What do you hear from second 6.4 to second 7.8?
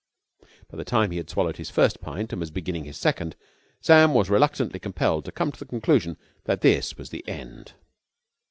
that this was the end.